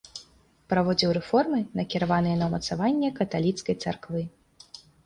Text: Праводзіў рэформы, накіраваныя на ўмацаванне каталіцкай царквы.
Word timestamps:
Праводзіў 0.73 1.13
рэформы, 1.17 1.59
накіраваныя 1.81 2.35
на 2.41 2.45
ўмацаванне 2.51 3.15
каталіцкай 3.23 3.75
царквы. 3.87 4.21